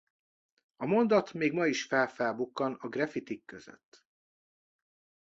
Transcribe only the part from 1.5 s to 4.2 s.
ma is fel-felbukkan a graffitik között.